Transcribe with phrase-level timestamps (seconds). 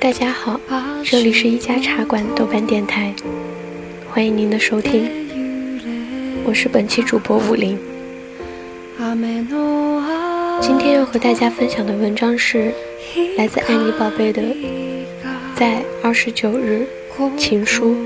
[0.00, 0.58] 大家好，
[1.04, 3.14] 这里是一家茶馆豆瓣电台，
[4.10, 5.08] 欢迎您的收听，
[6.44, 7.78] 我是本期主播武林。
[10.60, 12.74] 今天要和大家分享的文章是
[13.36, 14.42] 来自爱你宝贝的，
[15.54, 16.84] 在二十九日
[17.36, 17.96] 情书。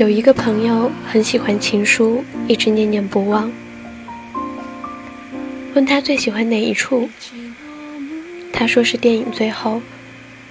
[0.00, 3.52] 有一个朋友很喜欢情书，一直念念不忘。
[5.74, 7.06] 问他最喜欢哪一处，
[8.50, 9.82] 他说是电影最后，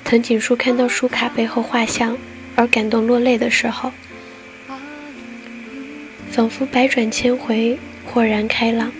[0.03, 2.15] 藤井树看到书卡背后画像
[2.55, 3.91] 而感动落泪的时候，
[6.29, 8.91] 仿佛百转千回，豁然开朗。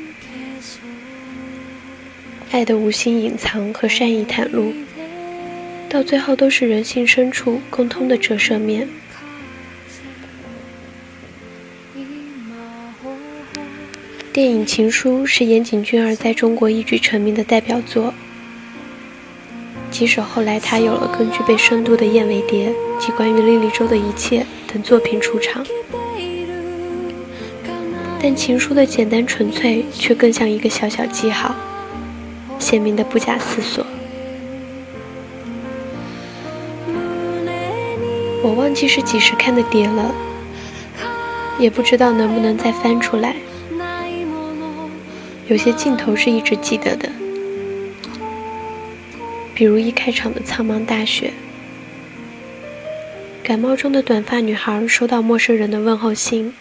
[2.49, 4.73] 爱的无心隐藏和善意袒露，
[5.87, 8.89] 到最后都是人性深处共通的折射面。
[14.39, 18.13] 电影《情书》是岩井俊二在中国一举成名的代表作。
[19.91, 25.61] 即使后来他有了更具备深度的《燕尾蝶》及关于莉莉周的一切等作品出场，
[28.23, 31.53] 但《情书》的简单纯粹却更像一个小小记号，
[32.59, 33.85] 鲜明的不假思索。
[38.41, 40.15] 我忘记是几时看的碟了，
[41.59, 43.35] 也不知道能不能再翻出来。
[45.49, 47.11] 有些镜头是一直记得的，
[49.55, 51.33] 比如一开场的苍茫大雪，
[53.41, 56.53] 感冒中的短发女孩收到陌生人的问候信，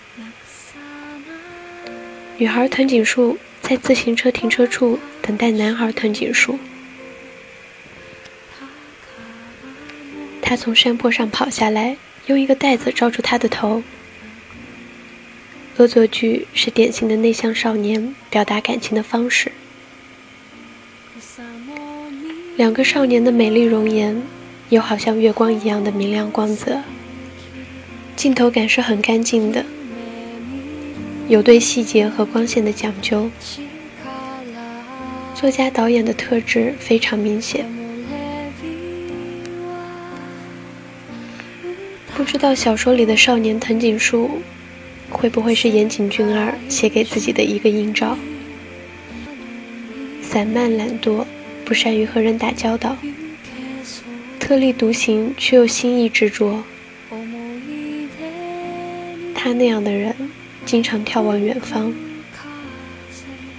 [2.39, 6.59] 女孩藤井树在自行车停车处等待男孩藤井树，
[10.41, 13.83] 他从山坡上跑下来，用一个袋子罩住他的头。
[15.79, 19.53] 恶作剧是典型的内向少年表达感情的方式。
[22.57, 24.21] 两个少年的美丽容颜，
[24.71, 26.83] 又好像月光一样的明亮光泽。
[28.17, 29.65] 镜头感是很干净的，
[31.29, 33.31] 有对细节和光线的讲究。
[35.37, 37.65] 作家导演的特质非常明显。
[42.17, 44.43] 不知道小说里的少年藤井树。
[45.11, 48.17] 会不会是岩井俊二写给自己的一个映照？
[50.23, 51.25] 散漫懒惰，
[51.65, 52.97] 不善于和人打交道，
[54.39, 56.63] 特立独行却又心意执着。
[59.35, 60.15] 他那样的人，
[60.67, 61.95] 经常眺望远方，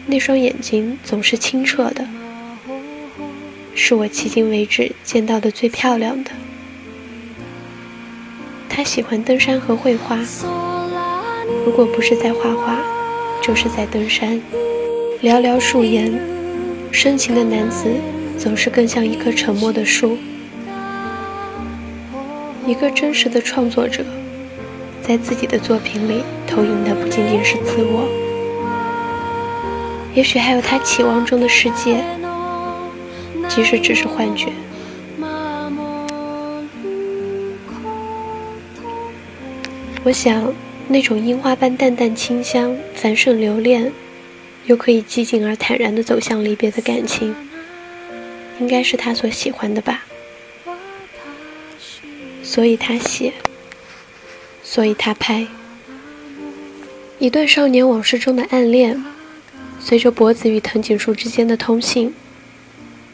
[0.05, 2.07] 那双眼睛总是清澈的，
[3.73, 6.31] 是我迄今为止见到的最漂亮的。
[8.67, 10.19] 他喜欢登山和绘画。
[11.69, 12.79] 如果不是在画画，
[13.43, 14.41] 就是在登山。
[15.21, 16.19] 寥寥数言，
[16.91, 17.85] 深情的男子
[18.39, 20.17] 总是更像一棵沉默的树。
[22.65, 24.03] 一个真实的创作者，
[25.03, 28.09] 在自己的作品里投影的不仅仅是自我，
[30.15, 32.03] 也许还有他期望中的世界，
[33.47, 34.47] 即使只是幻觉。
[40.03, 40.51] 我想。
[40.91, 43.91] 那种樱花般淡淡清香、繁盛留恋，
[44.65, 47.35] 又可以寂静而坦然地走向离别的感情，
[48.59, 50.03] 应该是他所喜欢的吧。
[52.41, 53.33] 所以他写，
[54.63, 55.45] 所以他拍。
[57.19, 59.05] 一段少年往事中的暗恋，
[59.79, 62.15] 随着脖子与藤井树之间的通信，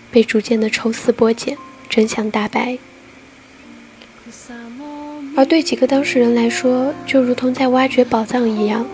[0.10, 1.58] 被逐渐的抽丝剥茧，
[1.90, 2.78] 真相大白。
[5.38, 8.86] 而对几个当事人来说，就如同在挖掘宝藏一样，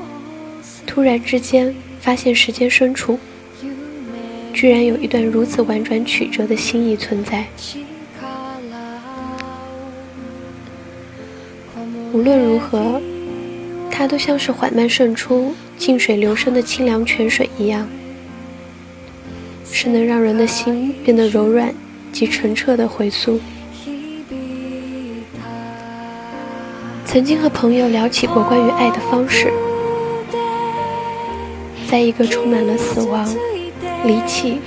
[0.88, 3.20] 突然之间发现时间深处，
[4.52, 7.46] 居然有一段如此婉转曲折的心意存在。
[12.12, 13.00] 无论如何，
[13.92, 17.88] 它都像是缓慢渗出、静水流深的清凉泉水一样，
[19.72, 21.72] 是能让人的心变得柔软
[22.12, 23.40] 及澄澈的回溯。
[27.12, 29.52] 曾经和朋友聊起过关于爱的方式，
[31.86, 33.28] 在一个充满了死亡、
[34.06, 34.62] 离弃、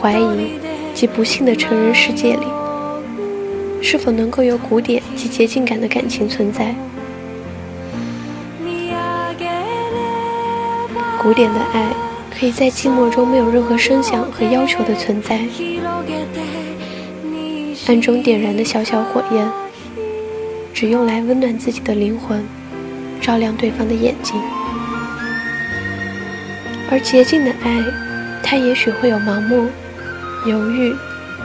[0.00, 0.58] 怀疑
[0.94, 2.46] 及不幸的成人世界里，
[3.82, 6.74] 是否能够有古典及洁净感的感情存在？
[11.22, 11.92] 古典的爱
[12.30, 15.38] 可以在寂寞中没有任何声响和要求的存在，
[17.88, 19.59] 暗中点燃的小小火焰。
[20.80, 22.42] 只用来温暖自己的灵魂，
[23.20, 24.40] 照亮对方的眼睛。
[26.90, 27.84] 而洁净的爱，
[28.42, 29.68] 它也许会有盲目、
[30.46, 30.96] 犹豫、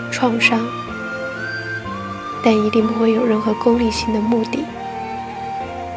[0.10, 0.66] 创伤，
[2.46, 4.64] 但一定不会有任何功利性的目的，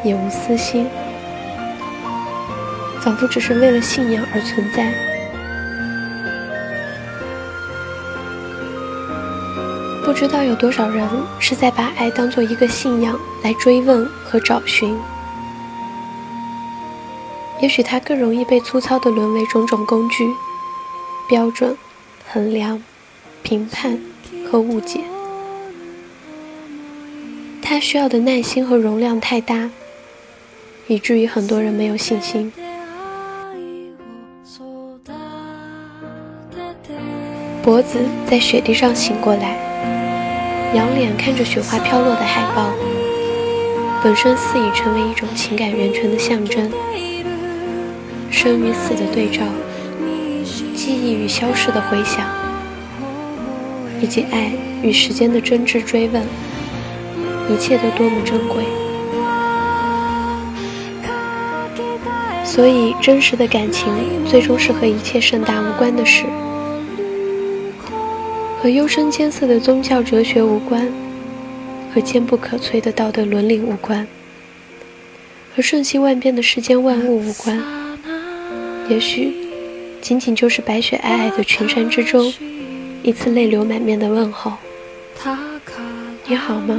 [0.03, 0.85] 也无私心，
[2.99, 4.91] 仿佛只是为了信仰而存在。
[10.09, 11.07] 不知道有多少人
[11.39, 14.97] 是在把爱当做一个信仰来追问和找寻。
[17.61, 20.27] 也许它更容易被粗糙的沦为种种工具、
[21.29, 21.77] 标准、
[22.27, 22.81] 衡量、
[23.43, 23.99] 评判
[24.49, 25.01] 和误解。
[27.61, 29.69] 它需要的耐心和容量太大，
[30.87, 32.51] 以至于很多人没有信心。
[37.61, 39.68] 脖子在雪地上醒过来，
[40.73, 42.69] 仰脸看着雪花飘落的海报，
[44.03, 46.71] 本身似已成为一种情感源泉的象征。
[48.29, 49.41] 生与死的对照，
[50.75, 52.23] 记忆与消逝的回响，
[53.99, 54.51] 以及爱
[54.83, 56.23] 与时间的真挚追问，
[57.49, 58.63] 一切都多么珍贵。
[62.45, 63.91] 所以，真实的感情
[64.25, 66.25] 最终是和一切盛大无关的事，
[68.61, 70.85] 和幽深艰涩的宗教哲学无关，
[71.93, 74.05] 和坚不可摧的道德伦理无关，
[75.55, 77.57] 和瞬息万变的世间万物无关。
[78.89, 79.33] 也许，
[80.01, 82.33] 仅仅就是白雪皑皑的群山之中，
[83.01, 84.51] 一次泪流满面的问候。
[86.27, 86.77] 你好吗？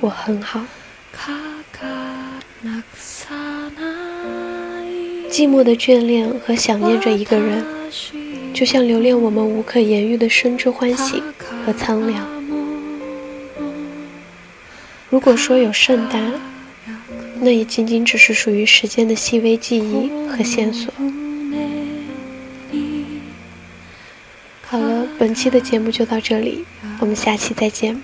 [0.00, 0.58] 我很好。
[5.30, 7.62] 寂寞的眷恋和想念着一个人，
[8.54, 11.20] 就像留恋我们无可言喻的生之欢喜
[11.66, 12.24] 和苍凉。
[15.10, 16.18] 如果说有盛大，
[17.40, 20.94] 那也仅仅只是属于时间的细微记忆和线索。
[24.62, 26.64] 好了，本期的节目就到这里，
[27.00, 28.00] 我们下期再见。